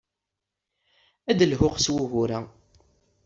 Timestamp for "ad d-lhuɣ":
1.31-1.73